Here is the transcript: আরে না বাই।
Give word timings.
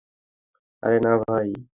আরে 0.83 0.97
না 1.05 1.11
বাই। 1.21 1.49